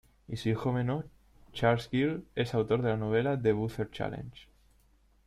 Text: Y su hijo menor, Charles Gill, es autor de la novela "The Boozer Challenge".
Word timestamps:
Y 0.27 0.35
su 0.37 0.49
hijo 0.49 0.71
menor, 0.73 1.07
Charles 1.53 1.87
Gill, 1.87 2.25
es 2.33 2.55
autor 2.55 2.81
de 2.81 2.89
la 2.89 2.97
novela 2.97 3.39
"The 3.39 3.51
Boozer 3.51 3.91
Challenge". 3.91 4.47